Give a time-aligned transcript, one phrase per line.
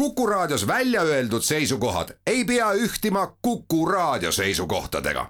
[0.00, 5.26] Kuku Raadios välja öeldud seisukohad ei pea ühtima Kuku Raadio seisukohtadega.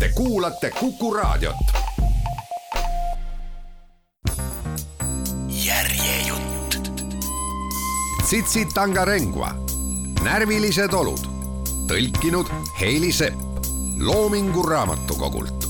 [0.00, 1.56] Te kuulate Kuku Raadiot.
[5.64, 6.92] järjejutt.
[8.22, 9.50] Tsitsi Tangarengua,
[10.24, 11.26] närvilised olud,
[11.86, 12.46] tõlkinud
[12.80, 13.66] Heili Sepp
[13.98, 15.64] Loomingu Raamatukogult.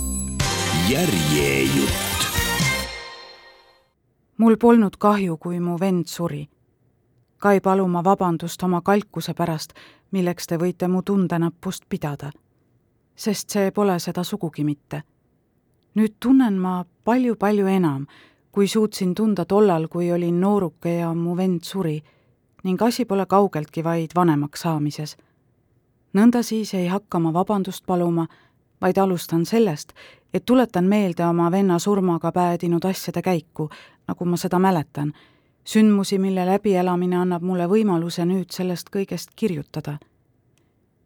[0.88, 2.26] järjejutt.
[4.36, 6.48] mul polnud kahju, kui mu vend suri
[7.38, 9.72] ka ei palu ma vabandust oma kalkuse pärast,
[10.10, 12.30] milleks te võite mu tundenappust pidada.
[13.16, 15.02] sest see pole seda sugugi mitte.
[15.94, 18.06] nüüd tunnen ma palju-palju enam,
[18.52, 22.02] kui suutsin tunda tollal, kui olin nooruke ja mu vend suri
[22.64, 25.16] ning asi pole kaugeltki vaid vanemaks saamises.
[26.14, 28.26] nõnda siis ei hakka ma vabandust paluma,
[28.80, 29.92] vaid alustan sellest,
[30.34, 33.68] et tuletan meelde oma venna surmaga päädinud asjade käiku,
[34.08, 35.12] nagu ma seda mäletan
[35.66, 39.98] sündmusi, mille läbielamine annab mulle võimaluse nüüd sellest kõigest kirjutada.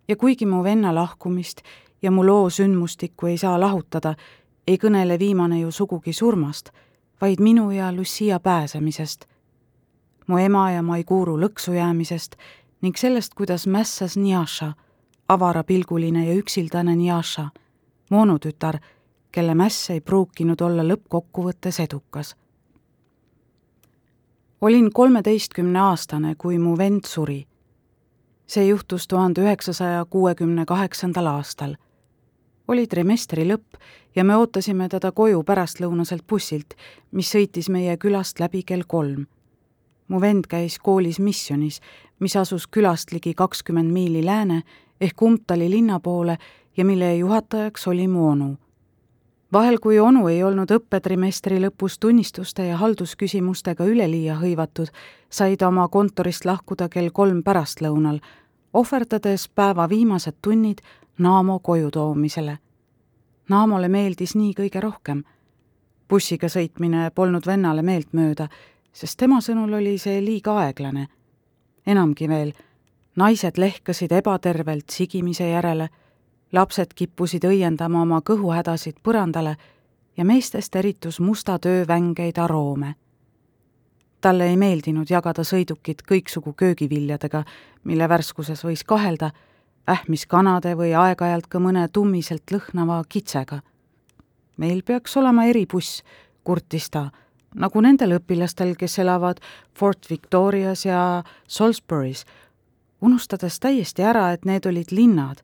[0.09, 1.63] ja kuigi mu venna lahkumist
[2.03, 4.15] ja mu loo sündmustikku ei saa lahutada,
[4.67, 6.71] ei kõnele viimane ju sugugi surmast,
[7.21, 9.27] vaid minu ja Lucia pääsemisest.
[10.27, 12.37] mu ema ja Maikuru lõksu jäämisest
[12.83, 14.73] ning sellest, kuidas mässas Njaša,
[15.29, 17.49] avarapilguline ja üksildane Njaša,
[18.11, 18.79] moonutütar,
[19.33, 22.37] kelle mäss ei pruukinud olla lõppkokkuvõttes edukas
[24.61, 27.47] olin kolmeteistkümneaastane, kui mu vend suri.
[28.47, 31.75] see juhtus tuhande üheksasaja kuuekümne kaheksandal aastal.
[32.69, 33.81] oli trimestri lõpp
[34.17, 36.75] ja me ootasime teda koju pärastlõunaselt bussilt,
[37.13, 39.27] mis sõitis meie külast läbi kell kolm.
[40.09, 41.81] mu vend käis koolis missionis,
[42.19, 44.63] mis asus külast ligi kakskümmend miili lääne
[45.01, 46.39] ehk Umtali linna poole
[46.77, 48.57] ja mille juhatajaks oli mu onu
[49.53, 54.91] vahel, kui onu ei olnud õppetrimestri lõpus tunnistuste ja haldusküsimustega üleliia hõivatud,
[55.31, 58.21] sai ta oma kontorist lahkuda kell kolm pärastlõunal,
[58.73, 60.83] ohverdades päeva viimased tunnid
[61.21, 62.59] Naamo koju toomisele.
[63.49, 65.25] Naamole meeldis nii kõige rohkem.
[66.09, 68.49] bussiga sõitmine polnud vennale meeltmööda,
[68.93, 71.09] sest tema sõnul oli see liiga aeglane.
[71.87, 72.53] enamgi veel,
[73.17, 75.89] naised lehkasid ebatervelt sigimise järele
[76.53, 79.57] lapsed kippusid õiendama oma kõhuhädasid põrandale
[80.17, 82.95] ja meestest eritus musta töö vängeid aroome.
[84.21, 87.45] talle ei meeldinud jagada sõidukit kõiksugu köögiviljadega,
[87.85, 89.31] mille värskuses võis kahelda,
[89.89, 93.61] ähmis kanade või aeg-ajalt ka mõne tummiselt lõhnava kitsega.
[94.57, 96.03] meil peaks olema eribuss,
[96.45, 97.11] kurtis ta,
[97.55, 99.41] nagu nendel õpilastel, kes elavad
[99.75, 102.25] Fort Victorias ja Salisbury's,
[103.01, 105.41] unustades täiesti ära, et need olid linnad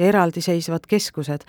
[0.00, 1.44] ja eraldiseisvad keskused,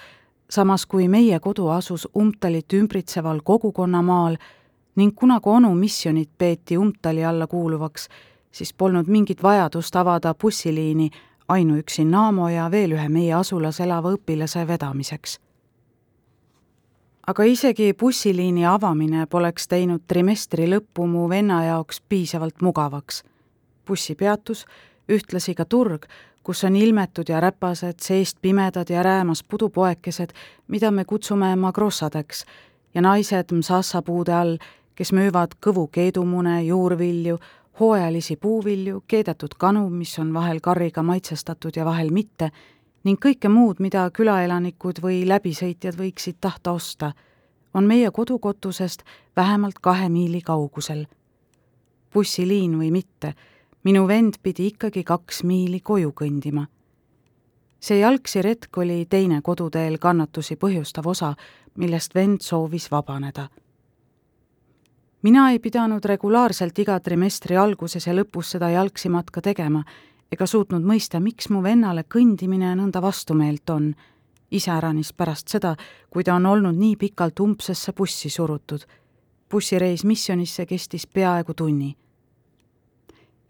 [0.49, 4.35] samas kui meie kodu asus Umtalit ümbritseval kogukonnamaal
[4.95, 8.07] ning kuna ka onu missionit peeti Umtali alla kuuluvaks,
[8.51, 11.09] siis polnud mingit vajadust avada bussiliini
[11.47, 15.39] ainuüksi Naamo ja veel ühe meie asulas elava õpilase vedamiseks.
[17.27, 23.23] aga isegi bussiliini avamine poleks teinud trimestri lõppu mu venna jaoks piisavalt mugavaks.
[23.87, 24.65] bussi peatus,
[25.09, 26.05] ühtlasi ka turg,
[26.43, 30.29] kus on ilmetud ja räpased, seest pimedad ja räämas pudupoekesed,
[30.67, 32.45] mida me kutsume magrossadeks,
[32.93, 34.57] ja naised msassapuude all,
[34.95, 37.37] kes müüvad kõvu keedumune, juurvilju,
[37.79, 42.51] hooajalisi puuvilju, keedetud kanu, mis on vahel karriga maitsestatud ja vahel mitte,
[43.03, 47.13] ning kõike muud, mida külaelanikud või läbisõitjad võiksid tahta osta,
[47.73, 49.03] on meie kodukotusest
[49.35, 51.05] vähemalt kahe miili kaugusel.
[52.13, 53.33] bussiliin või mitte
[53.83, 56.67] minu vend pidi ikkagi kaks miili koju kõndima.
[57.81, 61.33] see jalgsi retk oli teine koduteel kannatusi põhjustav osa,
[61.75, 63.49] millest vend soovis vabaneda.
[65.21, 69.83] mina ei pidanud regulaarselt iga trimestri alguses ja lõpus seda jalgsi matka tegema
[70.31, 73.95] ega suutnud mõista, miks mu vennale kõndimine nõnda vastumeelt on,
[74.51, 75.75] iseäranis pärast seda,
[76.09, 78.81] kui ta on olnud nii pikalt umbsesse bussi surutud.
[79.51, 81.95] bussireis missionisse kestis peaaegu tunni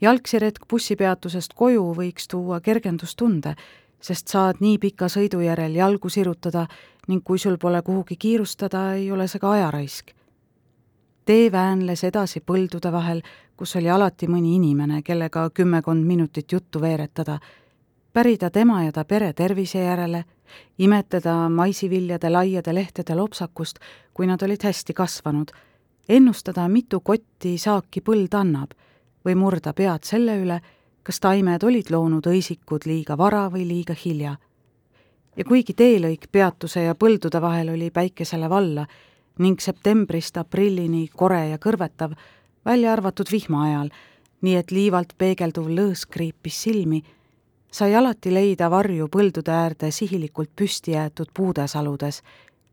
[0.01, 3.53] jalgsiretk bussipeatusest koju võiks tuua kergendustunde,
[4.01, 6.65] sest saad nii pika sõidu järel jalgu sirutada
[7.07, 10.11] ning kui sul pole kuhugi kiirustada, ei ole see ka ajaraisk.
[11.25, 13.21] tee väänles edasi põldude vahel,
[13.57, 17.39] kus oli alati mõni inimene, kellega kümmekond minutit juttu veeretada,
[18.13, 20.23] pärida tema ja ta pere tervise järele,
[20.77, 23.79] imetleda maisiviljade laiade lehtede lopsakust,
[24.13, 25.51] kui nad olid hästi kasvanud,
[26.09, 28.73] ennustada, mitu kotti saaki põld annab
[29.25, 30.59] või murda pead selle üle,
[31.03, 34.37] kas taimed olid loonud õisikud liiga vara või liiga hilja.
[35.35, 38.85] ja kuigi teelõik peatuse ja põldude vahel oli päikesele valla
[39.39, 42.11] ning septembrist aprillini kore ja kõrvetav,
[42.65, 43.89] välja arvatud vihma ajal,
[44.41, 47.03] nii et liivalt peegelduv lõõs kriipis silmi,
[47.71, 52.21] sai alati leida varju põldude äärde sihilikult püsti jäetud puudesaludes,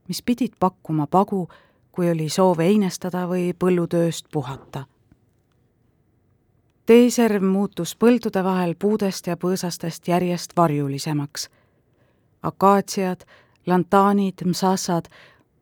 [0.09, 1.49] mis pidid pakkuma pagu,
[1.93, 4.87] kui oli soov einestada või põllutööst puhata.
[6.89, 11.51] Teeserv muutus põldude vahel puudest ja põõsastest järjest varjulisemaks.
[12.43, 13.25] akaatsiad,
[13.67, 15.05] lantaanid, msassad,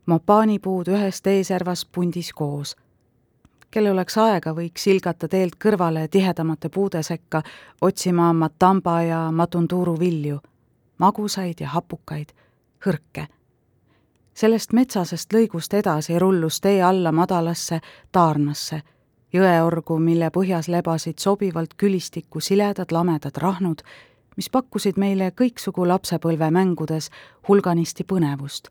[0.06, 2.76] mopaanipuud ühes teeservas pundis koos
[3.70, 7.42] kellel oleks aega, võiks ilgata teelt kõrvale tihedamate puude sekka
[7.82, 10.38] otsima matamba ja matunduru vilju,
[10.98, 12.32] magusaid ja hapukaid,
[12.86, 13.26] hõrke.
[14.34, 17.80] sellest metsasest lõigust edasi rullus tee alla madalasse
[18.12, 18.82] taarnasse,
[19.32, 23.82] jõeorgu, mille põhjas lebasid sobivalt külistikku siledad lamedad rahnud,
[24.36, 27.10] mis pakkusid meile kõiksugu lapsepõlve mängudes
[27.48, 28.68] hulganisti põnevust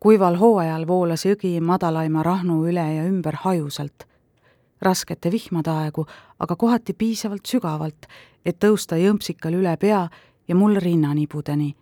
[0.00, 4.06] kuival hooajal voolas jõgi madalaima rahnu üle ja ümber hajusalt.
[4.80, 6.06] raskete vihmade aegu,
[6.38, 8.06] aga kohati piisavalt sügavalt,
[8.44, 10.08] et tõusta jõmpsikal üle pea
[10.48, 11.76] ja mul rinnanibudeni.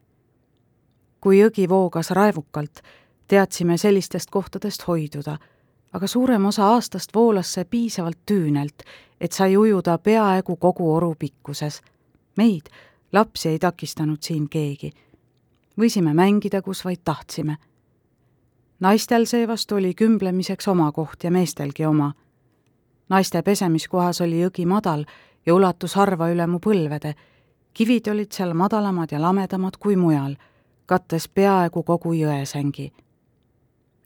[1.20, 2.82] kui jõgi voogas raevukalt,
[3.28, 5.38] teadsime sellistest kohtadest hoiduda,
[5.92, 8.82] aga suurem osa aastast voolas see piisavalt tüünelt,
[9.20, 11.80] et sai ujuda peaaegu kogu oru pikkuses.
[12.36, 12.66] meid,
[13.12, 14.92] lapsi, ei takistanud siin keegi.
[15.80, 17.56] võisime mängida, kus vaid tahtsime
[18.80, 22.12] naistel seevastu oli kümblemiseks oma koht ja meestelgi oma.
[23.08, 25.04] naiste pesemiskohas oli jõgi madal
[25.46, 27.14] ja ulatus harva üle mu põlvede.
[27.74, 30.36] kivid olid seal madalamad ja lamedamad kui mujal,
[30.86, 32.92] kattes peaaegu kogu jõesängi.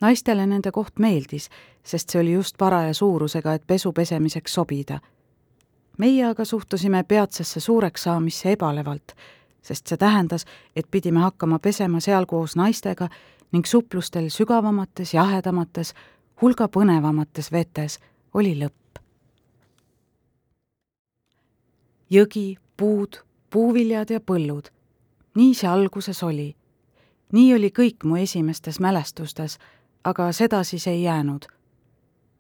[0.03, 1.49] Naistele nende koht meeldis,
[1.85, 5.01] sest see oli just paraja suurusega, et pesu pesemiseks sobida.
[5.99, 9.13] meie aga suhtusime peatsesse suureks saamisse ebalevalt,
[9.63, 10.45] sest see tähendas,
[10.77, 13.09] et pidime hakkama pesema seal koos naistega
[13.53, 15.95] ning suplustel sügavamates, jahedamates,
[16.43, 17.99] hulga põnevamates vetes
[18.35, 18.83] oli lõpp.
[22.13, 24.69] jõgi, puud, puuviljad ja põllud.
[25.35, 26.57] nii see alguses oli.
[27.33, 29.59] nii oli kõik mu esimestes mälestustes,
[30.05, 31.47] aga sedasi see ei jäänud.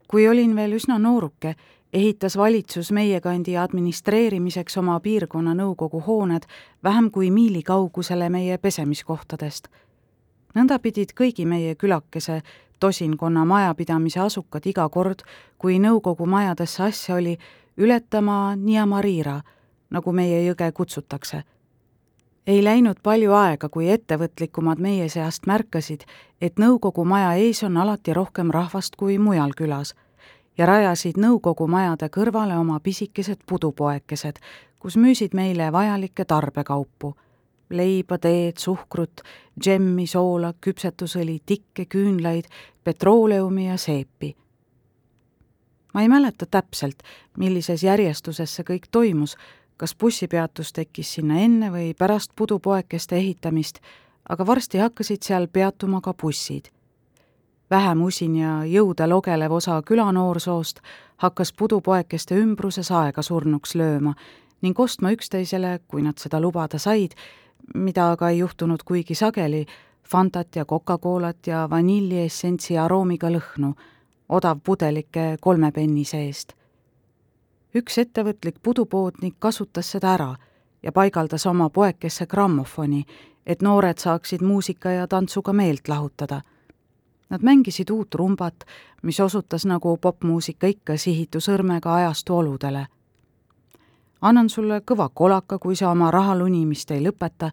[0.08, 1.54] kui olin veel üsna nooruke,
[1.92, 6.42] ehitas valitsus meie kandi administreerimiseks oma piirkonna nõukogu hooned
[6.84, 9.68] vähem kui miili kaugusele meie pesemiskohtadest
[10.54, 12.42] nõnda pidid kõigi meie külakese
[12.82, 15.22] tosinkonna majapidamise asukad iga kord,
[15.58, 17.36] kui nõukogu majadesse asja oli,
[17.78, 19.40] ületama Niamariira,
[19.90, 21.44] nagu meie jõge kutsutakse.
[22.46, 26.04] Ei läinud palju aega, kui ettevõtlikumad meie seast märkasid,
[26.40, 29.94] et nõukogu maja ees on alati rohkem rahvast kui mujal külas
[30.58, 34.38] ja rajasid nõukogu majade kõrvale oma pisikesed pudupoekesed,
[34.78, 37.14] kus müüsid meile vajalikke tarbekaupu
[37.72, 39.22] leiba, teed, suhkrut,
[39.60, 42.48] džemmi, soola, küpsetusõli, tikke, küünlaid,
[42.84, 44.36] petrooleumi ja seepi.
[45.94, 47.02] ma ei mäleta täpselt,
[47.36, 49.36] millises järjestuses see kõik toimus,
[49.76, 53.80] kas bussipeatus tekkis sinna enne või pärast pudupoekeste ehitamist,
[54.28, 56.70] aga varsti hakkasid seal peatuma ka bussid.
[57.70, 60.80] vähem usin ja jõude logelev osa külanoorsoost
[61.16, 64.14] hakkas pudupoekeste ümbruses aega surnuks lööma
[64.62, 67.14] ning ostma üksteisele, kui nad seda lubada said,
[67.74, 69.66] mida aga ei juhtunud kuigi sageli,
[70.08, 73.72] Fantat ja Coca-Colat ja vanilliessentsi aroomiga lõhnu,
[74.28, 76.52] odav pudelike kolme pennise eest.
[77.74, 80.34] Üks ettevõtlik pudupoodnik kasutas seda ära
[80.82, 83.04] ja paigaldas oma poekesse grammofoni,
[83.46, 86.40] et noored saaksid muusika ja tantsuga meelt lahutada.
[87.30, 88.64] Nad mängisid uut rumbat,
[89.02, 92.86] mis osutas nagu popmuusika ikka sihitu sõrmega ajastu oludele
[94.22, 97.50] annan sulle kõva kolaka, kui sa oma raha lunimist ei lõpeta.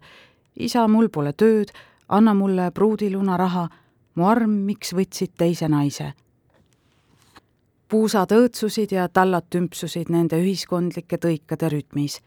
[0.56, 1.70] isa, mul pole tööd,
[2.08, 3.68] anna mulle pruudiluna raha,
[4.14, 6.12] mu arm, miks võtsid teise naise.
[7.90, 12.20] Puusad õõtsusid ja tallad tümpsusid nende ühiskondlike tõikade rütmis.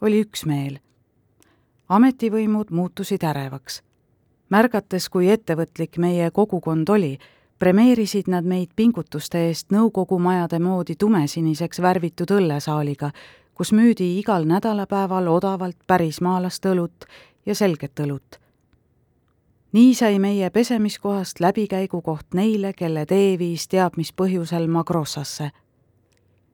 [0.00, 0.78] oli üksmeel.
[1.88, 3.82] ametivõimud muutusid ärevaks.
[4.48, 7.18] märgates, kui ettevõtlik meie kogukond oli,
[7.58, 13.10] premeerisid nad meid pingutuste eest nõukogu majade moodi tumesiniseks värvitud õllesaaliga
[13.54, 17.06] kus müüdi igal nädalapäeval odavalt pärismaalast õlut
[17.46, 18.41] ja selget õlut.
[19.72, 25.50] Nii sai meie pesemiskohast läbikäigukoht neile, kelle tee viis teab mis põhjusel Magrossasse.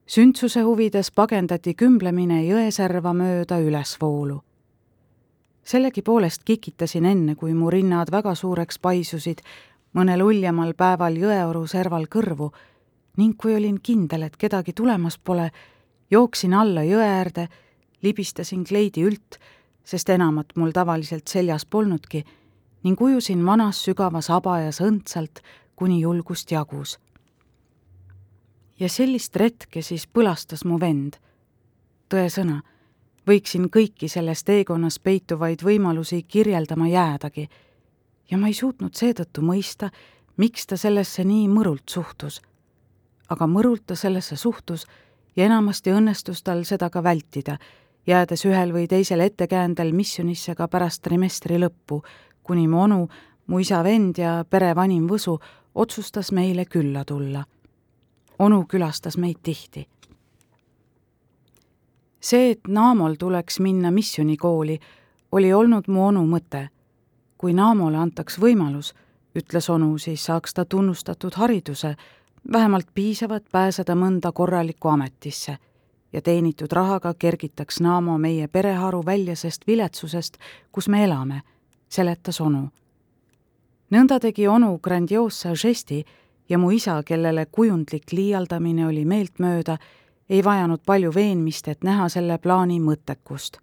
[0.07, 4.43] sündsuse huvides pagendati kümblemine jõeserva mööda ülesvoolu.
[5.65, 9.39] sellegipoolest kikitasin enne, kui mu rinnad väga suureks paisusid,
[9.93, 12.53] mõnel uljamal päeval jõeoru serval kõrvu
[13.17, 15.51] ning kui olin kindel, et kedagi tulemas pole,
[16.11, 17.49] jooksin alla jõe äärde,
[18.03, 19.39] libistasin kleidi ült,
[19.85, 22.25] sest enamat mul tavaliselt seljas polnudki,
[22.85, 25.43] ning ujusin vanas sügavas abajas õndsalt,
[25.77, 26.99] kuni julgust jagus.
[28.81, 31.17] ja sellist retke siis põlastas mu vend.
[32.09, 32.63] tõesõna,
[33.27, 37.49] võiksin kõiki selles teekonnas peituvaid võimalusi kirjeldama jäädagi
[38.31, 39.91] ja ma ei suutnud seetõttu mõista,
[40.37, 42.41] miks ta sellesse nii mõrult suhtus.
[43.29, 44.87] aga mõrult ta sellesse suhtus
[45.37, 47.59] ja enamasti õnnestus tal seda ka vältida,
[48.07, 52.03] jäädes ühel või teisel ettekäändel missionisse ka pärast trimestri lõppu,
[52.49, 53.09] kuni mu onu,
[53.47, 55.37] mu isa vend ja pere vanim Võsu
[55.75, 57.45] otsustas meile külla tulla.
[58.39, 59.89] onu külastas meid tihti.
[62.21, 64.79] see, et Naamol tuleks minna missionikooli,
[65.33, 66.69] oli olnud mu onu mõte.
[67.39, 68.95] kui Naamole antaks võimalus,
[69.35, 71.97] ütles onu, siis saaks ta tunnustatud hariduse,
[72.53, 75.59] vähemalt piisavat pääseda mõnda korralikku ametisse
[76.13, 80.39] ja teenitud rahaga kergitaks Naamo meie pereharu väljasest viletsusest,
[80.73, 81.43] kus me elame,
[81.89, 82.69] seletas onu.
[83.91, 86.05] nõnda tegi onu grandioossa žesti
[86.49, 89.79] ja mu isa, kellele kujundlik liialdamine oli meeltmööda,
[90.29, 93.59] ei vajanud palju veenmist, et näha selle plaani mõttekust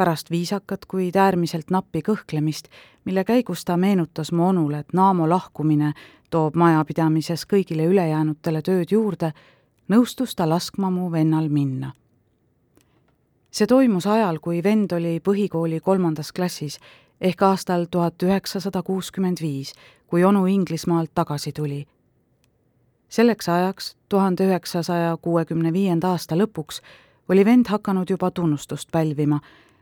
[0.00, 2.70] pärast viisakat, kuid äärmiselt nappi kõhklemist,
[3.04, 5.90] mille käigus ta meenutas mu onule, et Naamo lahkumine
[6.32, 9.34] toob majapidamises kõigile ülejäänutele tööd juurde,
[9.92, 11.92] nõustus ta laskma mu vennal minna.
[13.50, 16.78] see toimus ajal, kui vend oli põhikooli kolmandas klassis
[17.20, 19.72] ehk aastal tuhat üheksasada kuuskümmend viis,
[20.06, 21.86] kui onu Inglismaalt tagasi tuli.
[23.08, 26.80] selleks ajaks, tuhande üheksasaja kuuekümne viienda aasta lõpuks,
[27.28, 29.40] oli vend hakanud juba tunnustust pälvima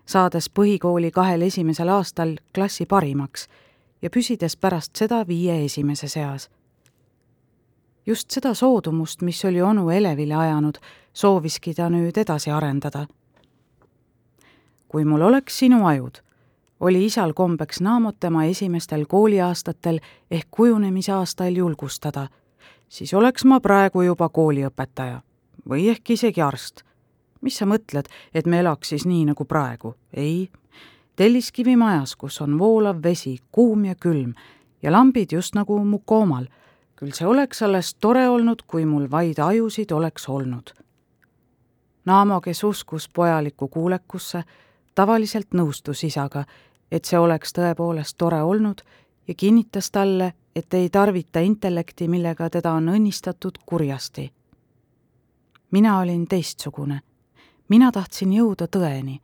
[0.09, 3.49] saades põhikooli kahel esimesel aastal klassi parimaks
[4.03, 6.51] ja püsides pärast seda viie esimese seas.
[8.07, 10.79] just seda soodumust, mis oli onu elevile ajanud,
[11.13, 13.07] sooviski ta nüüd edasi arendada.
[14.89, 16.23] kui mul oleks sinu ajud,
[16.81, 22.29] oli isal kombeks Naamot tema esimestel kooliaastatel ehk kujunemisaastal julgustada,
[22.89, 25.21] siis oleks ma praegu juba kooliõpetaja
[25.69, 26.89] või ehk isegi arst
[27.41, 29.95] mis sa mõtled, et me elaks siis nii nagu praegu?
[30.13, 30.51] ei.
[31.17, 34.35] Telliskivi majas, kus on voolav vesi, kuum ja külm
[34.83, 36.47] ja lambid just nagu Mukoomal.
[36.99, 40.73] küll see oleks alles tore olnud, kui mul vaid ajusid oleks olnud.
[42.05, 44.43] Naamo, kes uskus pojalikku kuulekusse,
[44.95, 46.45] tavaliselt nõustus isaga,
[46.93, 48.83] et see oleks tõepoolest tore olnud
[49.29, 54.33] ja kinnitas talle, et ei tarvita intellekti, millega teda on õnnistatud kurjasti.
[55.71, 57.01] mina olin teistsugune
[57.69, 59.21] mina tahtsin jõuda tõeni.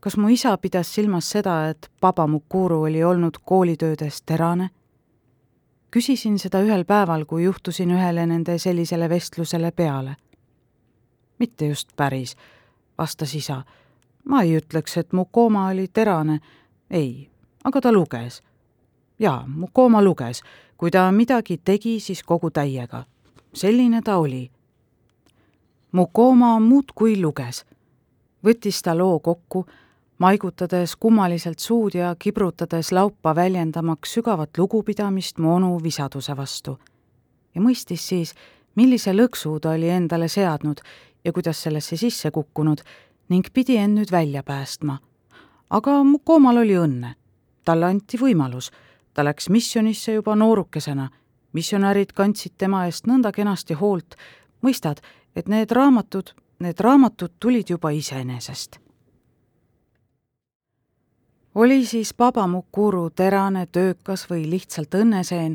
[0.00, 4.70] kas mu isa pidas silmas seda, et Baba Mukuru oli olnud koolitöödes terane?
[5.90, 10.16] küsisin seda ühel päeval, kui juhtusin ühele nende sellisele vestlusele peale.
[11.38, 12.36] mitte just päris,
[12.98, 13.62] vastas isa.
[14.28, 16.40] Ma ei ütleks, et Mukoma oli terane,
[16.90, 17.30] ei,
[17.64, 18.42] aga ta luges.
[19.18, 20.42] jaa, Mukoma luges,
[20.76, 23.04] kui ta midagi tegi, siis kogu täiega.
[23.54, 24.50] selline ta oli
[25.92, 27.64] Mukoma muudkui luges.
[28.44, 29.66] võttis ta loo kokku,
[30.18, 36.78] maigutades kummaliselt suud ja kibrutades laupa väljendamaks sügavat lugupidamist moonu visaduse vastu.
[37.54, 38.34] ja mõistis siis,
[38.74, 40.80] millise lõksu ta oli endale seadnud
[41.24, 42.80] ja kuidas sellesse sisse kukkunud
[43.28, 44.98] ning pidi end nüüd välja päästma.
[45.70, 47.14] aga Mukomal oli õnne.
[47.64, 48.70] talle anti võimalus,
[49.14, 51.10] ta läks missionisse juba noorukesena
[51.56, 54.16] missionärid kandsid tema eest nõnda kenasti hoolt,
[54.64, 55.00] mõistad,
[55.36, 58.80] et need raamatud, need raamatud tulid juba iseenesest.
[61.56, 65.54] oli siis Baba Mukuru terane, töökas või lihtsalt õnneseen,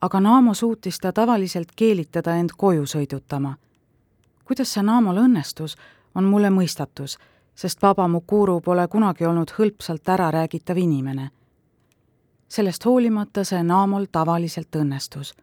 [0.00, 3.54] aga Naamo suutis ta tavaliselt keelitada end koju sõidutama.
[4.44, 5.76] kuidas see Naamol õnnestus,
[6.14, 7.18] on mulle mõistatus,
[7.54, 11.30] sest Baba Mukuru pole kunagi olnud hõlpsalt ära räägitav inimene.
[12.48, 15.34] sellest hoolimata see Naamol tavaliselt õnnestus.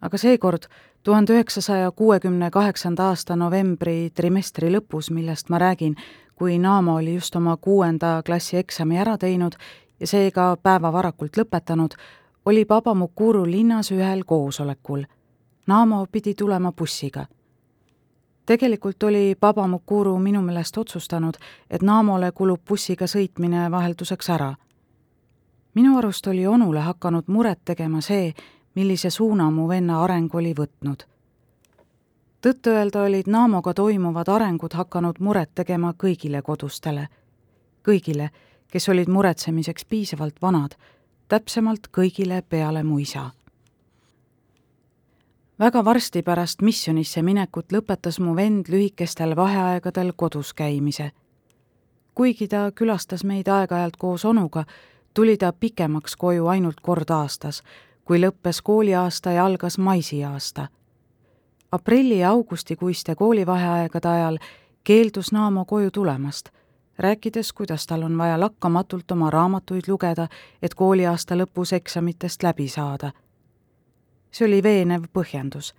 [0.00, 0.66] aga seekord
[1.02, 5.94] tuhande üheksasaja kuuekümne kaheksanda aasta novembri trimestri lõpus, millest ma räägin,
[6.34, 9.52] kui Naamo oli just oma kuuenda klassi eksami ära teinud
[10.00, 11.94] ja seega päeva varakult lõpetanud,
[12.46, 15.04] oli Baba Mukuru linnas ühel koosolekul.
[15.66, 17.26] Naamo pidi tulema bussiga.
[18.46, 21.34] Tegelikult oli Baba Mukuru minu meelest otsustanud,
[21.70, 24.54] et Naamole kulub bussiga sõitmine vahelduseks ära.
[25.74, 28.34] minu arust oli onule hakanud muret tegema see,
[28.74, 31.04] millise suuna mu venna areng oli võtnud.
[32.40, 37.08] tõtt-öelda olid Naamoga toimuvad arengud hakanud muret tegema kõigile kodustele,
[37.88, 38.30] kõigile,
[38.70, 40.76] kes olid muretsemiseks piisavalt vanad,
[41.28, 43.30] täpsemalt kõigile peale mu isa.
[45.58, 51.10] Väga varsti pärast missionisse minekut lõpetas mu vend lühikestel vaheaegadel kodus käimise.
[52.14, 54.64] kuigi ta külastas meid aeg-ajalt koos onuga,
[55.14, 57.62] tuli ta pikemaks koju ainult kord aastas
[58.06, 60.68] kui lõppes kooliaasta ja algas maisiaasta.
[61.72, 64.38] aprilli ja augustikuiste koolivaheaegade ajal
[64.84, 66.48] keeldus Naamo koju tulemast,
[66.98, 70.28] rääkides, kuidas tal on vaja lakkamatult oma raamatuid lugeda,
[70.62, 73.10] et kooliaasta lõpus eksamitest läbi saada.
[74.36, 75.72] See oli veenev põhjendus.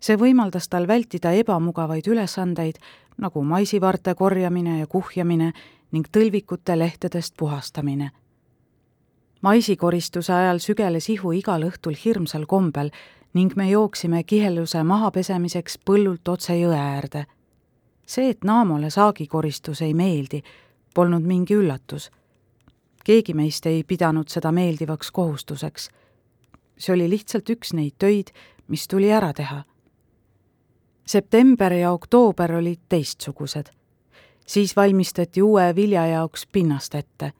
[0.00, 2.80] see võimaldas tal vältida ebamugavaid ülesandeid,
[3.18, 5.52] nagu maisivarte korjamine ja kuhjamine
[5.92, 8.10] ning tõlvikute lehtedest puhastamine
[9.42, 12.90] maisikoristuse ajal sügeles ihu igal õhtul hirmsal kombel
[13.34, 17.26] ning me jooksime kiheluse mahapesemiseks põllult otse jõe äärde.
[18.06, 20.42] see, et Naamole saagikoristus ei meeldi,
[20.94, 22.10] polnud mingi üllatus.
[23.04, 25.90] keegi meist ei pidanud seda meeldivaks kohustuseks.
[26.82, 28.32] See oli lihtsalt üks neid töid,
[28.66, 29.62] mis tuli ära teha.
[31.06, 33.70] september ja oktoober olid teistsugused.
[34.46, 37.32] siis valmistati uue vilja jaoks pinnast ette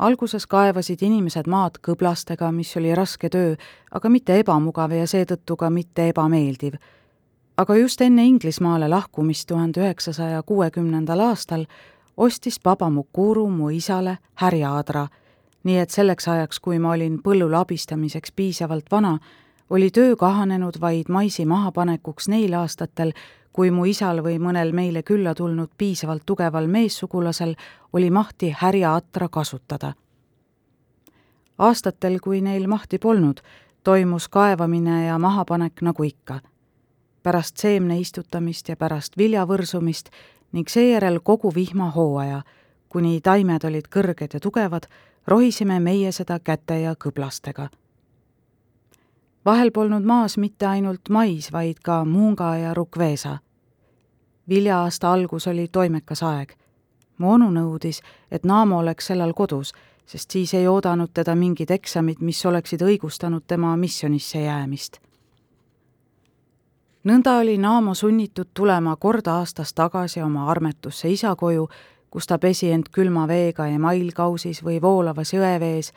[0.00, 3.54] alguses kaevasid inimesed maad kõblastega, mis oli raske töö,
[3.92, 6.74] aga mitte ebamugav ja seetõttu ka mitte ebameeldiv.
[7.56, 11.66] aga just enne Inglismaale lahkumist tuhande üheksasaja kuuekümnendal aastal
[12.16, 15.08] ostis Baba Mukuru mu isale härjaadra,
[15.64, 19.18] nii et selleks ajaks, kui ma olin põllul abistamiseks piisavalt vana,
[19.70, 23.12] oli töö kahanenud vaid maisi mahapanekuks neil aastatel,
[23.52, 27.54] kui mu isal või mõnel meile külla tulnud piisavalt tugeval meessugulasel
[27.92, 29.92] oli mahti härjaatra kasutada.
[31.58, 33.40] aastatel, kui neil mahti polnud,
[33.84, 36.40] toimus kaevamine ja mahapanek nagu ikka.
[37.22, 40.10] pärast seemne istutamist ja pärast vilja võrsumist
[40.52, 42.42] ning seejärel kogu vihmahooaja,
[42.88, 44.86] kuni taimed olid kõrged ja tugevad,
[45.26, 47.68] rohisime meie seda käte ja kõblastega
[49.44, 53.38] vahel polnud maas mitte ainult mais, vaid ka muunga ja rukveesa.
[54.48, 56.52] vilja-aasta algus oli toimekas aeg.
[57.18, 59.72] mu onu nõudis, et Naamo oleks sellal kodus,
[60.06, 64.98] sest siis ei oodanud teda mingid eksamid, mis oleksid õigustanud tema missionisse jäämist.
[67.04, 71.68] nõnda oli Naamo sunnitud tulema kord aastas tagasi oma armetusse isa koju,
[72.10, 75.92] kus ta pesi end külma veega emailkausis või voolavas jõevees,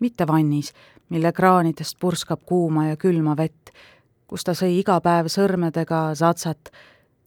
[0.00, 0.72] mitte vannis,
[1.08, 3.70] mille kraanidest purskab kuuma ja külma vett,
[4.26, 6.70] kus ta sõi iga päev sõrmedega zatsat,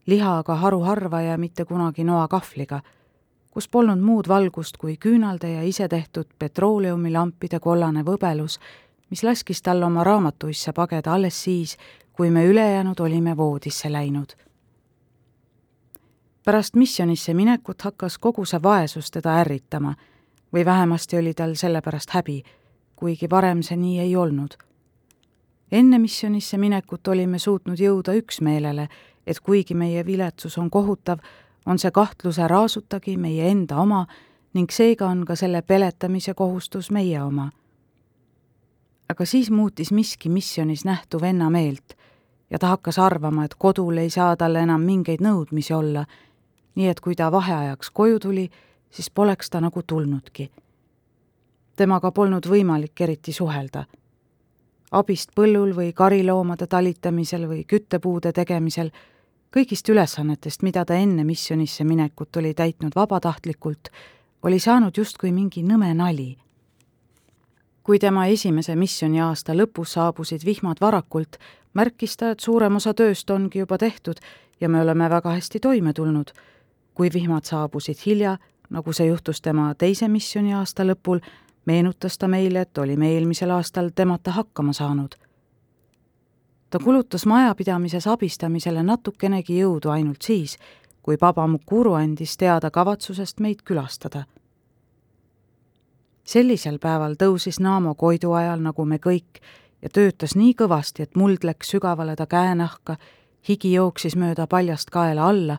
[0.06, 2.80] liha aga haruharva ja mitte kunagi noakahvliga,
[3.50, 8.58] kus polnud muud valgust kui küünalde ja isetehtud petrooleumilampide kollane võbelus,
[9.10, 11.76] mis laskis tal oma raamatuisse pageda alles siis,
[12.12, 14.34] kui me ülejäänud olime voodisse läinud.
[16.44, 19.94] Pärast missionisse minekut hakkas kogu see vaesus teda ärritama
[20.52, 22.42] või vähemasti oli tal selle pärast häbi
[22.98, 24.56] kuigi varem see nii ei olnud.
[25.72, 28.88] enne missionisse minekut olime suutnud jõuda üksmeelele,
[29.26, 31.18] et kuigi meie viletsus on kohutav,
[31.66, 34.06] on see kahtluse raasutagi meie enda oma
[34.54, 37.50] ning seega on ka selle peletamise kohustus meie oma.
[39.08, 41.94] aga siis muutis miski missionis nähtu venna meelt
[42.50, 46.04] ja ta hakkas arvama, et kodul ei saa talle enam mingeid nõudmisi olla,
[46.78, 48.48] nii et kui ta vaheajaks koju tuli,
[48.90, 50.46] siis poleks ta nagu tulnudki
[51.78, 53.84] temaga polnud võimalik eriti suhelda.
[54.90, 58.88] abist põllul või kariloomade talitamisel või küttepuude tegemisel,
[59.52, 63.90] kõigist ülesannetest, mida ta enne missionisse minekut oli täitnud vabatahtlikult,
[64.42, 66.36] oli saanud justkui mingi nõme nali.
[67.82, 71.38] kui tema esimese missioniaasta lõpus saabusid vihmad varakult,
[71.74, 74.20] märkis ta, et suurem osa tööst ongi juba tehtud
[74.60, 76.32] ja me oleme väga hästi toime tulnud.
[76.98, 78.36] Kui vihmad saabusid hilja,
[78.74, 81.20] nagu see juhtus tema teise missioniaasta lõpul,
[81.70, 85.14] meenutas ta meile, et olime eelmisel aastal temata hakkama saanud.
[86.70, 90.58] ta kulutas majapidamises abistamisele natukenegi jõudu ainult siis,
[91.02, 94.24] kui Baba Mukuru andis teada kavatsusest meid külastada.
[96.24, 99.38] sellisel päeval tõusis Naamo Koidu ajal, nagu me kõik,
[99.82, 102.96] ja töötas nii kõvasti, et muld läks sügavale ta käenahka,
[103.48, 105.58] higi jooksis mööda paljast kaela alla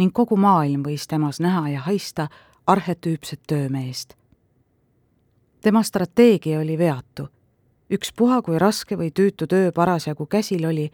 [0.00, 2.28] ning kogu maailm võis temas näha ja haista
[2.66, 4.16] arhetüüpset töömeest
[5.60, 7.28] tema strateegia oli veatu.
[7.90, 10.90] ükspuha, kui raske või tüütu töö parasjagu käsil oli,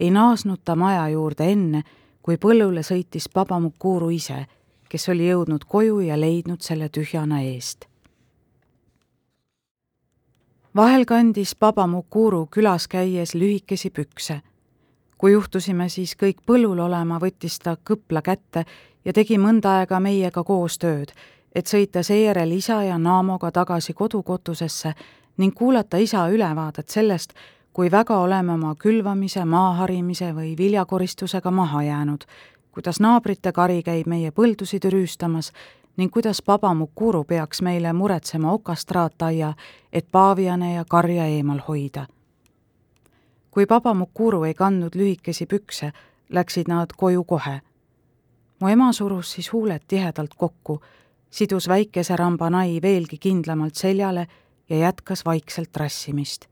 [0.00, 1.82] ei naasnud ta maja juurde enne,
[2.22, 4.46] kui põllule sõitis Baba Mukuru ise,
[4.88, 7.86] kes oli jõudnud koju ja leidnud selle tühjana eest.
[10.76, 14.42] vahel kandis Baba Mukuru külas käies lühikesi pükse.
[15.20, 18.64] Kui juhtusime siis kõik põllul olema, võttis ta kõpla kätte
[19.04, 21.12] ja tegi mõnda aega meiega koos tööd
[21.54, 24.94] et sõita seejärel isa ja Naamoga tagasi kodukotusesse
[25.38, 27.32] ning kuulata isa ülevaadet sellest,
[27.72, 32.24] kui väga oleme oma külvamise, maaharimise või viljakoristusega maha jäänud,
[32.72, 35.52] kuidas naabrite kari käib meie põldusid rüüstamas
[35.96, 39.52] ning kuidas Baba Mukuru peaks meile muretsema okastraataia,
[39.92, 42.06] et paaviane ja karja eemal hoida.
[43.50, 45.92] Kui Papa Mukuru ei kandnud lühikesi pükse,
[46.28, 47.60] läksid nad koju kohe.
[48.60, 50.80] mu ema surus siis huuled tihedalt kokku,
[51.30, 54.26] sidus väikese rambanai veelgi kindlamalt seljale
[54.68, 56.46] ja jätkas vaikselt rassimist.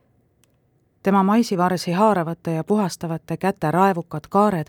[1.03, 4.67] tema maisivarsi haaravate ja puhastavate käte raevukad kaared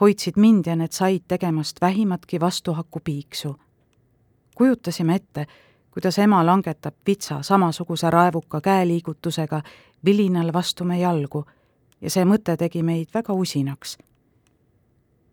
[0.00, 3.56] hoidsid mind ja need said tegemast vähimatki vastuhakupiiksu.
[4.54, 5.46] kujutasime ette,
[5.90, 9.62] kuidas ema langetab vitsa samasuguse raevuka käeliigutusega
[10.04, 11.44] vilinal vastu me jalgu
[12.00, 13.98] ja see mõte tegi meid väga usinaks.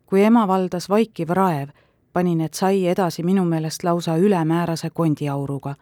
[0.05, 1.69] kui ema valdas vaikiv raev,
[2.13, 5.75] pani need sai edasi minu meelest lausa ülemäärase kondiauruga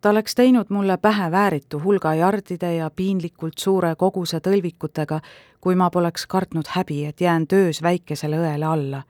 [0.00, 5.20] ta oleks teinud mulle pähe vääritu hulga jardide ja piinlikult suure koguse tõlvikutega,
[5.60, 9.02] kui ma poleks kartnud häbi, et jään töös väikesele õele alla.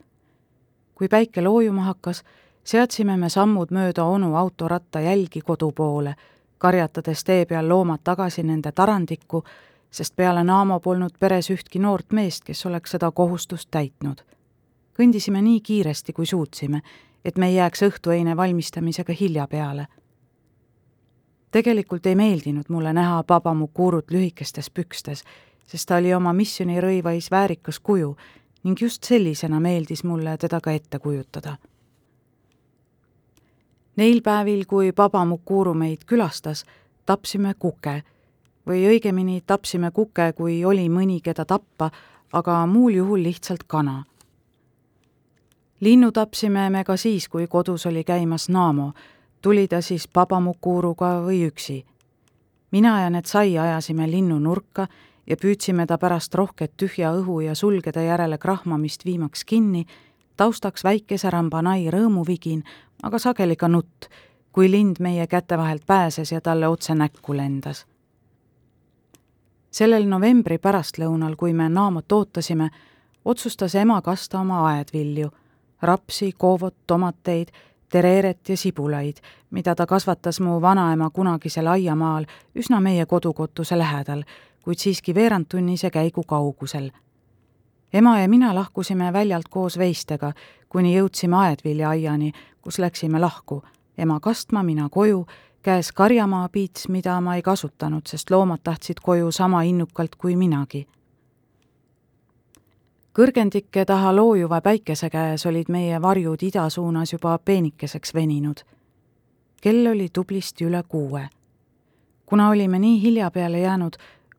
[0.94, 2.24] kui päike loojuma hakkas,
[2.64, 6.14] seadsime me sammud mööda onu autoratta jälgi kodu poole,
[6.59, 9.44] karjatades tee peal loomad tagasi nende tarandikku,
[9.90, 14.22] sest peale Naamo polnud peres ühtki noort meest, kes oleks seda kohustust täitnud.
[14.98, 16.81] kõndisime nii kiiresti, kui suutsime,
[17.24, 19.87] et me ei jääks õhtueine valmistamisega hilja peale
[21.51, 25.24] tegelikult ei meeldinud mulle näha Baba Mukurut lühikestes pükstes,
[25.66, 28.16] sest ta oli oma missionirõivais väärikas kuju
[28.64, 31.57] ning just sellisena meeldis mulle teda ka ette kujutada.
[33.96, 36.64] Neil päevil, kui Baba Mukuru meid külastas,
[37.07, 38.03] tapsime kuke
[38.68, 41.90] või õigemini tapsime kuke, kui oli mõni, keda tappa,
[42.33, 44.04] aga muul juhul lihtsalt kana.
[45.81, 48.92] linnu tapsime me ka siis, kui kodus oli käimas Naamo
[49.42, 51.85] tuli ta siis pabamukuuruga või üksi.
[52.70, 54.87] mina ja need sai ajasime linnu nurka
[55.26, 59.87] ja püüdsime ta pärast rohket tühja õhu ja sulgede järele krahmamist viimaks kinni,
[60.37, 62.62] taustaks väikese rambanai rõõmuvigin,
[63.02, 64.09] aga sageli ka nutt,
[64.52, 67.87] kui lind meie käte vahelt pääses ja talle otse näkku lendas.
[69.70, 72.70] Sellel novembri pärastlõunal, kui me Naamot ootasime,
[73.24, 75.31] otsustas ema kasta oma aedvilju,
[75.83, 77.52] rapsi, koovot, tomateid
[77.88, 79.16] tereeret ja sibulaid,
[79.50, 82.26] mida ta kasvatas mu vanaema kunagisel aiamaal
[82.57, 84.22] üsna meie kodukotuse lähedal,
[84.62, 86.90] kuid siiski veerandtunnise käigu kaugusel.
[87.92, 90.33] ema ja mina lahkusime väljalt koos veistega,
[90.68, 93.62] kuni jõudsime aedviljaaiani, kus läksime lahku,
[93.98, 95.26] ema kastma, mina koju,
[95.68, 100.87] käes karjamaapiits, mida ma ei kasutanud, sest loomad tahtsid koju sama innukalt kui minagi
[103.18, 108.62] kõrgendike taha loojuva päikese käes olid meie varjud ida suunas juba peenikeseks veninud.
[109.62, 111.28] kell oli tublisti üle kuue.
[112.26, 113.96] kuna olime nii hilja peale jäänud,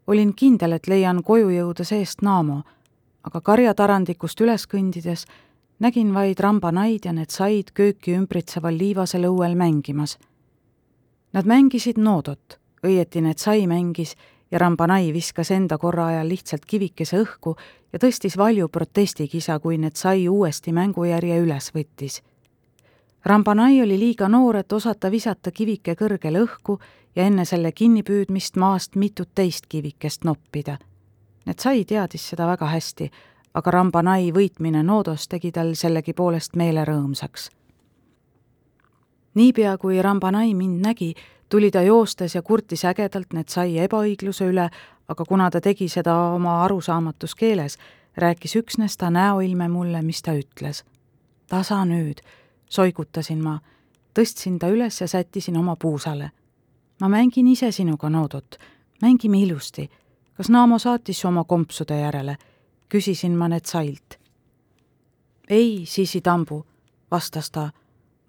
[0.07, 2.61] olin kindel, et leian koju jõuda seest Naamo,
[3.23, 5.25] aga karjatarandikust üles kõndides
[5.79, 10.17] nägin vaid rambanaid ja need said kööki ümbritseval liivasel õuel mängimas.
[11.33, 14.15] Nad mängisid noodot, õieti need sai mängis
[14.51, 17.53] ja Rambanai viskas enda korra ajal lihtsalt kivikese õhku
[17.93, 22.21] ja tõstis valju protestikisa, kui need sai uuesti mängujärje üles võttis.
[23.25, 26.79] Rambanai oli liiga noor, et osata visata kivike kõrgele õhku
[27.15, 30.77] ja enne selle kinnipüüdmist maast mitut teist kivikest noppida.
[31.45, 33.11] Need sai teadis seda väga hästi,
[33.53, 37.49] aga Rambanai võitmine Noodos tegi tal sellegipoolest meele rõõmsaks.
[39.33, 41.13] Niipea, kui Rambanai mind nägi,
[41.49, 44.69] tuli ta joostes ja kurtis ägedalt need sai ebaõigluse üle,
[45.07, 47.77] aga kuna ta tegi seda oma arusaamatus keeles,
[48.17, 50.83] rääkis üksnes ta näoilme mulle, mis ta ütles.
[51.49, 52.21] tasa nüüd,
[52.69, 53.59] soigutasin ma,
[54.13, 56.31] tõstsin ta üles ja sättisin oma puusale.
[57.01, 58.59] ma mängin ise sinuga noodut,
[59.01, 59.89] mängime ilusti.
[60.33, 62.37] kas Naamo saatis su oma kompsude järele?
[62.89, 64.19] küsisin ma need sailt.
[65.49, 66.65] ei, Sisi Tambu,
[67.11, 67.69] vastas ta.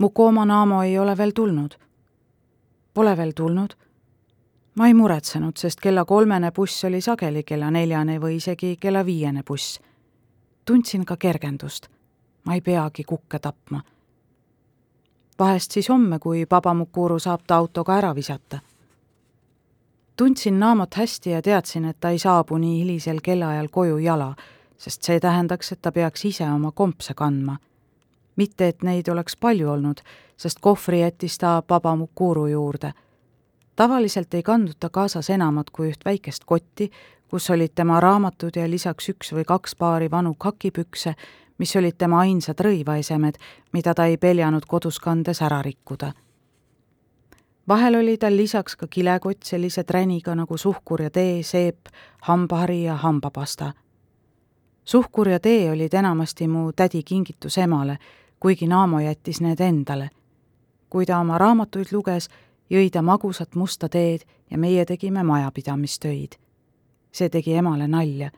[0.00, 1.76] Mu kooma Naamo ei ole veel tulnud
[2.94, 3.70] Pole veel tulnud?
[4.74, 9.42] ma ei muretsenud, sest kella kolmene buss oli sageli kella neljane või isegi kella viiene
[9.46, 9.80] buss.
[10.64, 11.88] tundsin ka kergendust.
[12.44, 13.82] ma ei peagi kukke tapma.
[15.38, 18.58] vahest siis homme, kui Babamukuru saab ta autoga ära visata.
[20.16, 24.34] tundsin Naamot hästi ja teadsin, et ta ei saabu nii hilisel kellaajal koju jala,
[24.78, 27.56] sest see tähendaks, et ta peaks ise oma kompse kandma
[28.36, 30.00] mitte et neid oleks palju olnud,
[30.36, 32.92] sest kohvri jättis ta Baba Mukuru juurde.
[33.76, 36.90] tavaliselt ei kandnud ta kaasas enamat kui üht väikest kotti,
[37.28, 41.14] kus olid tema raamatud ja lisaks üks või kaks paari vanu kakipükse,
[41.58, 43.38] mis olid tema ainsad rõivaesemed,
[43.72, 46.12] mida ta ei peljanud kodus kandes ära rikkuda.
[47.68, 51.88] vahel oli tal lisaks ka kilekott sellise träniga nagu suhkur ja tee, seep,
[52.20, 53.72] hambahari ja hambapasta
[54.90, 57.98] suhkur ja tee olid enamasti mu tädi kingitus emale,
[58.40, 60.10] kuigi Naamo jättis need endale.
[60.90, 62.28] kui ta oma raamatuid luges,
[62.70, 66.32] jõi ta magusat musta teed ja meie tegime majapidamistöid.
[67.12, 68.30] see tegi emale nalja.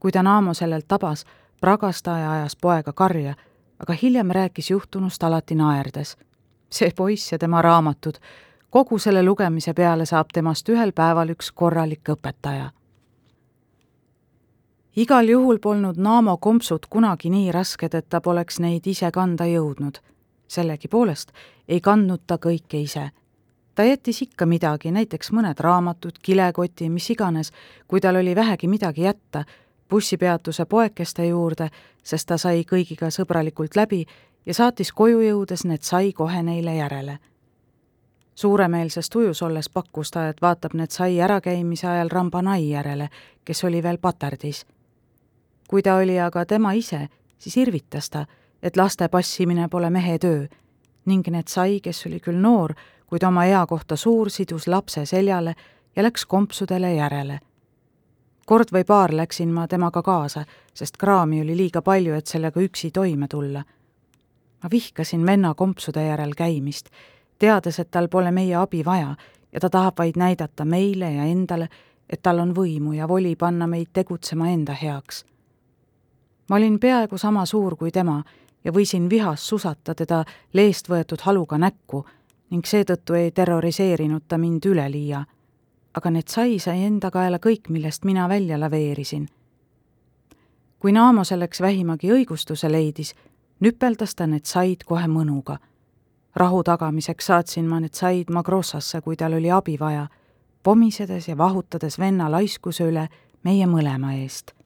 [0.00, 1.24] kui ta Naamo sellelt tabas,
[1.60, 3.34] pragas ta ja ajas poega karja,
[3.78, 6.16] aga hiljem rääkis juhtunust alati naerdes.
[6.70, 8.14] see poiss ja tema raamatud,
[8.70, 12.70] kogu selle lugemise peale saab temast ühel päeval üks korralik õpetaja.
[14.96, 19.98] Igal juhul polnud Naamo kompsud kunagi nii rasked, et ta poleks neid ise kanda jõudnud.
[20.48, 21.32] sellegipoolest
[21.68, 23.10] ei kandnud ta kõike ise
[23.76, 27.52] ta jättis ikka midagi, näiteks mõned raamatud, kilekoti, mis iganes,
[27.88, 29.44] kui tal oli vähegi midagi jätta,
[29.90, 31.68] bussipeatuse poekeste juurde,
[32.02, 34.06] sest ta sai kõigiga sõbralikult läbi
[34.46, 37.18] ja saatis koju jõudes need sai kohe neile järele.
[38.34, 43.08] suuremeelses tujus olles pakkus ta, et vaatab need sai ärakäimise ajal rambanai järele,
[43.44, 44.66] kes oli veel paterdis.
[45.68, 48.26] Kui ta oli aga tema ise, siis irvitas ta,
[48.62, 50.46] et laste passimine pole mehe töö
[51.06, 52.74] ning need sai, kes oli küll noor,
[53.06, 55.54] kuid oma ea kohta suur sidus lapse seljale
[55.96, 57.40] ja läks kompsudele järele.
[58.46, 62.90] kord või paar läksin ma temaga kaasa, sest kraami oli liiga palju, et sellega üksi
[62.90, 63.64] toime tulla.
[64.62, 66.90] ma vihkasin venna kompsude järel käimist,
[67.38, 69.16] teades, et tal pole meie abi vaja
[69.52, 71.68] ja ta tahab vaid näidata meile ja endale,
[72.10, 75.24] et tal on võimu ja voli panna meid tegutsema enda heaks.
[76.48, 78.22] Ma olin peaaegu sama suur kui tema
[78.64, 82.04] ja võisin vihas susata teda leest võetud haluga näkku
[82.50, 85.24] ning seetõttu ei terroriseerinud ta mind üleliia.
[85.96, 89.28] aga need sai sai enda kaela kõik, millest mina välja laveerisin.
[90.78, 93.14] kui Naamo selleks vähimagi õigustuse leidis,
[93.60, 95.58] nüpeldas ta need said kohe mõnuga.
[96.36, 100.08] rahu tagamiseks saatsin ma need said Magrossasse, kui tal oli abi vaja,
[100.62, 103.08] pomisedes ja vahutades venna laiskuse üle
[103.42, 104.56] meie mõlema eest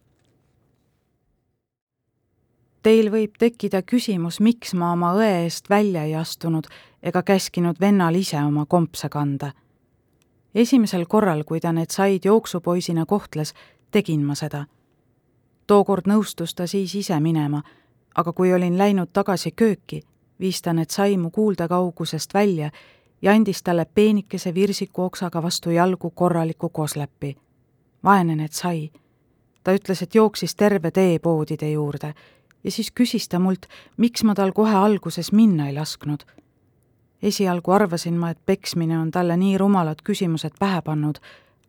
[2.82, 6.64] Teil võib tekkida küsimus, miks ma oma õe eest välja ei astunud
[7.02, 9.52] ega käskinud vennal ise oma kompse kanda.
[10.54, 13.54] esimesel korral, kui ta need said jooksupoisina kohtles,
[13.90, 14.64] tegin ma seda.
[15.66, 17.62] tookord nõustus ta siis ise minema,
[18.14, 20.00] aga kui olin läinud tagasi kööki,
[20.40, 22.70] viis ta need sai mu kuuldekaugusest välja
[23.22, 27.36] ja andis talle peenikese virsiku oksaga vastu jalgu korraliku koslepi.
[28.04, 28.90] vaene need sai.
[29.64, 32.14] ta ütles, et jooksis terve tee poodide juurde
[32.64, 36.24] ja siis küsis ta mult, miks ma tal kohe alguses minna ei lasknud.
[37.22, 41.18] esialgu arvasin ma, et peksmine on talle nii rumalad küsimused pähe pannud,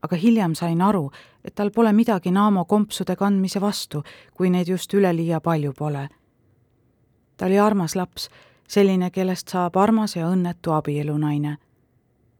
[0.01, 1.11] aga hiljem sain aru,
[1.43, 6.09] et tal pole midagi Naamo kompsude kandmise vastu, kui neid just üleliia palju pole.
[7.37, 8.29] ta oli armas laps,
[8.67, 11.57] selline, kellest saab armas ja õnnetu abielunaine.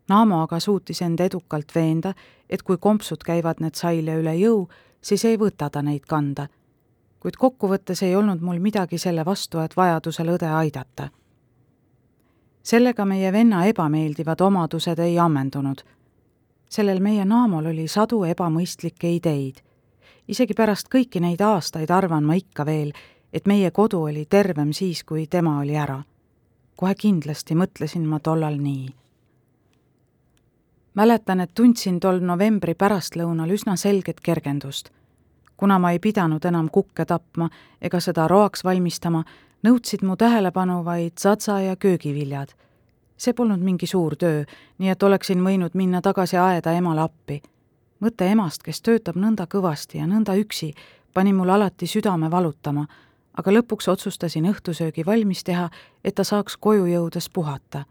[0.10, 2.14] Naamo aga suutis end edukalt veenda,
[2.50, 4.70] et kui kompsud käivad need saile üle jõu,
[5.02, 6.48] siis ei võta ta neid kanda
[7.22, 11.10] kuid kokkuvõttes ei olnud mul midagi selle vastu, et vajadusel õde aidata.
[12.64, 15.82] sellega meie venna ebameeldivad omadused ei ammendunud.
[16.70, 19.62] sellel meie naamol oli sadu ebamõistlikke ideid.
[20.28, 22.94] isegi pärast kõiki neid aastaid arvan ma ikka veel,
[23.34, 26.04] et meie kodu oli tervem siis, kui tema oli ära.
[26.76, 28.90] kohe kindlasti mõtlesin ma tollal nii
[30.94, 34.90] mäletan, et tundsin tol novembri pärastlõunal üsna selget kergendust
[35.62, 37.50] kuna ma ei pidanud enam kukke tapma
[37.82, 39.20] ega seda roaks valmistama,
[39.62, 42.50] nõudsid mu tähelepanu vaid satsa ja köögiviljad.
[43.18, 44.44] see polnud mingi suur töö,
[44.78, 47.42] nii et oleksin võinud minna tagasi aeda emale appi.
[48.02, 50.74] mõte emast, kes töötab nõnda kõvasti ja nõnda üksi,
[51.14, 52.88] pani mul alati südame valutama,
[53.38, 55.70] aga lõpuks otsustasin õhtusöögi valmis teha,
[56.04, 57.86] et ta saaks koju jõudes puhata.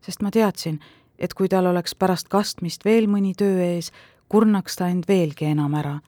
[0.00, 0.80] sest ma teadsin,
[1.18, 3.92] et kui tal oleks pärast kastmist veel mõni töö ees,
[4.28, 6.00] kurnaks ta end veelgi enam ära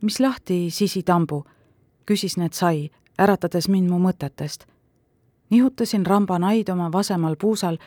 [0.00, 1.44] mis lahti, sisitambu?
[2.06, 4.66] küsis need sai, äratades mind mu mõtetest.
[5.50, 7.78] nihutasin rambanaid oma vasemal puusal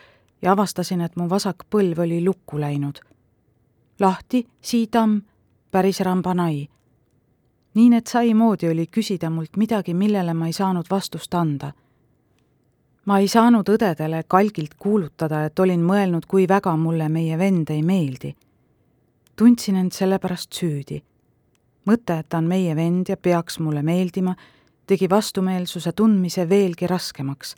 [0.42, 3.00] ja avastasin, et mu vasak põlv oli lukku läinud.
[4.00, 5.20] lahti, siitamm,
[5.70, 6.68] päris rambanai.
[7.74, 11.72] nii need sai moodi oli küsida mult midagi, millele ma ei saanud vastust anda.
[13.04, 17.82] ma ei saanud õdedele kalgilt kuulutada, et olin mõelnud, kui väga mulle meie vend ei
[17.82, 18.36] meeldi.
[19.36, 21.02] tundsin end sellepärast süüdi
[21.86, 24.34] mõte, et ta on meie vend ja peaks mulle meeldima,
[24.86, 27.54] tegi vastumeelsuse tundmise veelgi raskemaks.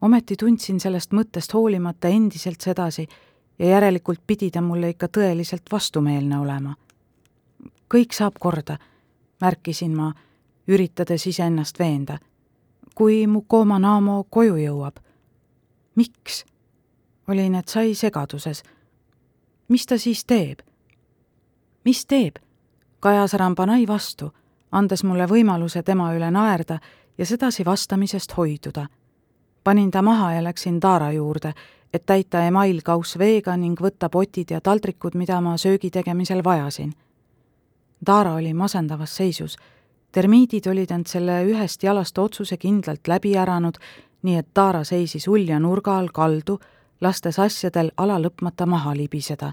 [0.00, 3.06] ometi tundsin sellest mõttest hoolimata endiselt sedasi
[3.58, 6.74] ja järelikult pidi ta mulle ikka tõeliselt vastumeelne olema.
[7.94, 8.78] kõik saab korda,
[9.40, 10.12] märkisin ma,
[10.68, 12.18] üritades iseennast veenda.
[12.94, 14.96] kui mu Kooma-Naamo koju jõuab.
[15.94, 16.44] miks?
[17.28, 18.62] olin, et sai segaduses.
[19.68, 20.58] mis ta siis teeb?
[21.84, 22.45] mis teeb?
[23.06, 24.32] Kajas Rambanai vastu,
[24.72, 26.80] andes mulle võimaluse tema üle naerda
[27.18, 28.86] ja sedasi vastamisest hoiduda.
[29.64, 31.52] panin ta maha ja läksin Taara juurde,
[31.92, 36.92] et täita emailkauss veega ning võtta potid ja taldrikud, mida ma söögi tegemisel vajasin.
[38.04, 39.56] Taara oli masendavas seisus.
[40.12, 43.78] termiidid olid end selle ühest jalast otsusekindlalt läbi äranud,
[44.22, 46.58] nii et Taara seisis ulja nurga all kaldu,
[47.00, 49.52] lastes asjadel ala lõpmata maha libiseda.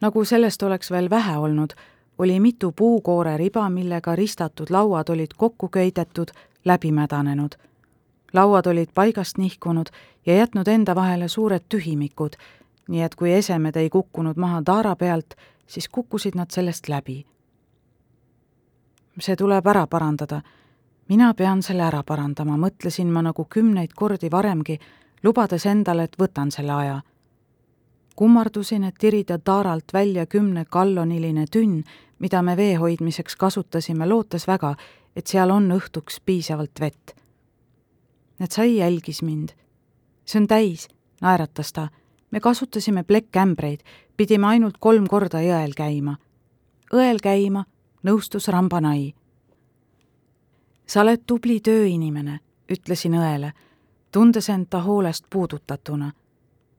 [0.00, 1.74] nagu sellest oleks veel vähe olnud,
[2.18, 6.28] oli mitu puukoore riba, millega ristatud lauad olid kokku köidetud,
[6.64, 7.52] läbi mädanenud.
[8.32, 9.86] lauad olid paigast nihkunud
[10.26, 12.32] ja jätnud enda vahele suured tühimikud,
[12.88, 15.34] nii et kui esemed ei kukkunud maha taara pealt,
[15.66, 17.26] siis kukkusid nad sellest läbi.
[19.20, 20.42] see tuleb ära parandada.
[21.08, 24.78] mina pean selle ära parandama, mõtlesin ma nagu kümneid kordi varemgi,
[25.22, 27.00] lubades endale, et võtan selle aja
[28.16, 31.82] kummardusin, et tirida taaralt välja kümne galloniline tünn,
[32.24, 34.70] mida me vee hoidmiseks kasutasime, lootes väga,
[35.16, 37.12] et seal on õhtuks piisavalt vett.
[38.38, 39.48] Netsai jälgis mind.
[40.24, 40.88] see on täis,
[41.20, 41.88] naeratas ta.
[42.30, 43.80] me kasutasime plekkämbreid,
[44.16, 46.16] pidime ainult kolm korda jõel käima.
[46.94, 47.64] õel käima,
[48.02, 49.14] nõustus Rambanai.
[50.86, 52.40] sa oled tubli tööinimene,
[52.72, 53.52] ütlesin õele,
[54.12, 56.12] tundes end ta hoolest puudutatuna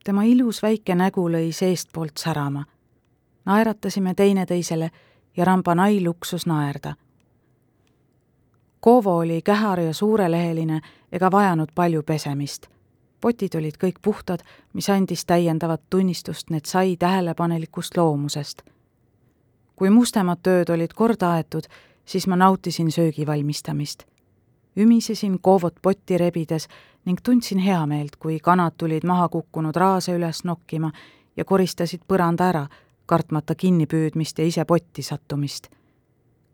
[0.05, 2.65] tema ilus väike nägu lõi seestpoolt särama.
[3.45, 4.91] naeratasime teineteisele
[5.37, 6.95] ja Rambanai luksus naerda.
[8.79, 12.67] Kovo oli kähar ja suureleheline ega vajanud palju pesemist.
[13.21, 14.39] potid olid kõik puhtad,
[14.73, 18.61] mis andis täiendavat tunnistust Netsai tähelepanelikust loomusest.
[19.75, 21.63] kui mustemad tööd olid korda aetud,
[22.05, 24.03] siis ma nautisin söögi valmistamist.
[24.77, 26.67] ümisesin Kovot potti rebides
[27.05, 30.91] ning tundsin heameelt, kui kanad tulid maha kukkunud raase üles nokkima
[31.37, 32.67] ja koristasid põranda ära,
[33.05, 35.67] kartmata kinnipüüdmist ja ise potti sattumist.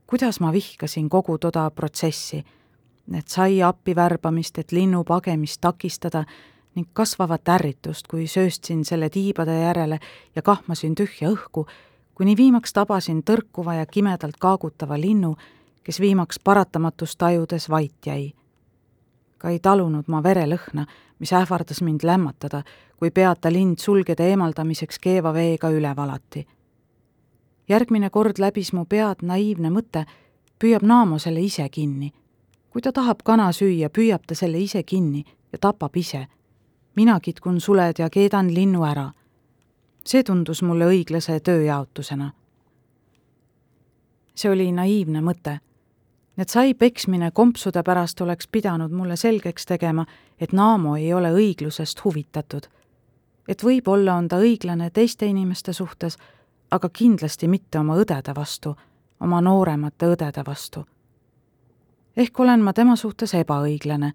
[0.07, 2.43] kuidas ma vihkasin kogu toda protsessi,
[3.13, 6.25] et sai appi värbamist, et linnu pagemist takistada
[6.75, 9.99] ning kasvavat ärritust, kui sööstsin selle tiibade järele
[10.35, 11.65] ja kahmasin tühja õhku,
[12.15, 15.35] kuni viimaks tabasin tõrkuva ja kimedalt kaagutava linnu,
[15.83, 18.33] kes viimaks paratamatust tajudes vait jäi
[19.41, 20.85] ka ei talunud ma verelõhna,
[21.19, 22.61] mis ähvardas mind lämmatada,
[22.97, 26.45] kui peata lind sulgede eemaldamiseks keeva veega üle valati.
[27.69, 30.05] järgmine kord läbis mu pead naiivne mõte,
[30.59, 32.11] püüab Naamo selle ise kinni.
[32.69, 36.27] kui ta tahab kana süüa, püüab ta selle ise kinni ja tapab ise.
[36.95, 39.11] mina kitkun suled ja keedan linnu ära.
[40.05, 42.31] see tundus mulle õiglase tööjaotusena.
[44.35, 45.59] see oli naiivne mõte
[46.37, 50.05] et sai peksmine kompsude pärast oleks pidanud mulle selgeks tegema,
[50.39, 52.67] et Naamo ei ole õiglusest huvitatud.
[53.47, 56.17] et võib-olla on ta õiglane teiste inimeste suhtes,
[56.71, 58.75] aga kindlasti mitte oma õdede vastu,
[59.19, 60.85] oma nooremate õdede vastu.
[62.17, 64.13] ehk olen ma tema suhtes ebaõiglane,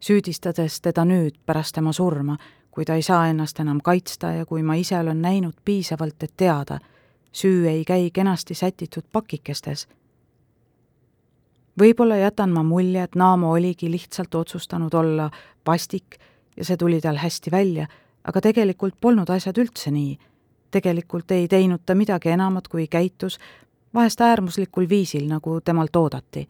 [0.00, 2.36] süüdistades teda nüüd pärast tema surma,
[2.70, 6.32] kui ta ei saa ennast enam kaitsta ja kui ma ise olen näinud piisavalt, et
[6.36, 6.78] teada,
[7.32, 9.88] süü ei käi kenasti sätitud pakikestes
[11.80, 15.30] võib-olla jätan ma mulje, et Naamo oligi lihtsalt otsustanud olla
[15.66, 16.16] vastik
[16.56, 17.86] ja see tuli tal hästi välja,
[18.24, 20.18] aga tegelikult polnud asjad üldse nii.
[20.70, 23.38] tegelikult ei teinud ta midagi enamat, kui käitus
[23.94, 26.48] vahest äärmuslikul viisil, nagu temalt oodati.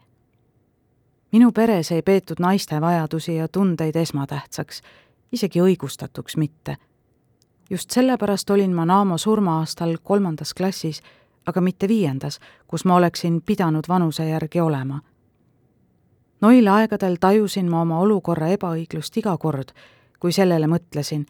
[1.31, 4.81] minu peres ei peetud naiste vajadusi ja tundeid esmatähtsaks,
[5.31, 6.77] isegi õigustatuks mitte.
[7.69, 11.01] just sellepärast olin ma Naamo surma-aastal kolmandas klassis,
[11.45, 14.99] aga mitte viiendas, kus ma oleksin pidanud vanuse järgi olema
[16.41, 19.73] Noil aegadel tajusin ma oma olukorra ebaõiglust iga kord,
[20.19, 21.25] kui sellele mõtlesin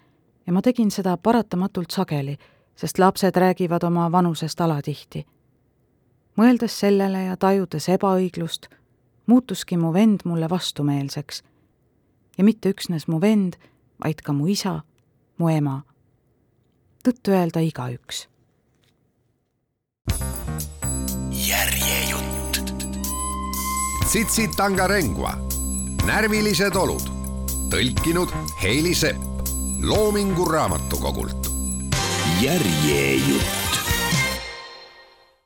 [0.47, 2.37] ja ma tegin seda paratamatult sageli,
[2.75, 5.25] sest lapsed räägivad oma vanusest alatihti.
[6.37, 8.67] mõeldes sellele ja tajudes ebaõiglust,
[9.25, 11.43] muutuski mu vend mulle vastumeelseks.
[12.37, 13.53] ja mitte üksnes mu vend,
[14.03, 14.81] vaid ka mu isa,
[15.37, 15.83] mu ema.
[17.03, 18.27] tõtt-öelda igaüks
[24.07, 25.33] Tsitsi-Tangarengua,
[26.07, 27.09] närvilised olud,
[27.67, 29.19] tõlkinud Heili Sepp.
[29.83, 31.51] Loomingu Raamatukogult.
[32.41, 33.66] järjejutt